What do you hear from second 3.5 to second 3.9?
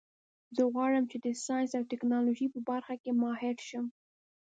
شم